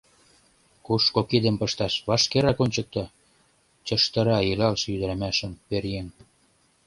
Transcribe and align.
—Кушко 0.85 1.21
кидым 1.29 1.55
пышташ, 1.61 1.93
вашкерак 2.07 2.57
ончыкто!— 2.63 3.03
чыштыра 3.85 4.37
илалше 4.51 4.87
ӱдырамашым 4.95 5.51
пӧръеҥ. 5.67 6.07